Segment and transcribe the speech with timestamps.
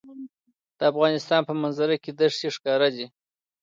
[0.77, 3.05] د افغانستان په منظره کې دښتې ښکاره دي.